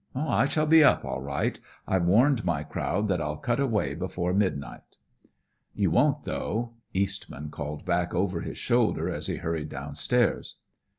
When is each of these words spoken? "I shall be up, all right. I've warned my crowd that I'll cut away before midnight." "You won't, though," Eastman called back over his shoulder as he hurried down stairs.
"I 0.15 0.47
shall 0.47 0.65
be 0.65 0.83
up, 0.83 1.05
all 1.05 1.21
right. 1.21 1.59
I've 1.87 2.07
warned 2.07 2.43
my 2.43 2.63
crowd 2.63 3.07
that 3.09 3.21
I'll 3.21 3.37
cut 3.37 3.59
away 3.59 3.93
before 3.93 4.33
midnight." 4.33 4.97
"You 5.75 5.91
won't, 5.91 6.23
though," 6.23 6.73
Eastman 6.91 7.51
called 7.51 7.85
back 7.85 8.11
over 8.11 8.41
his 8.41 8.57
shoulder 8.57 9.09
as 9.11 9.27
he 9.27 9.35
hurried 9.35 9.69
down 9.69 9.93
stairs. 9.93 10.55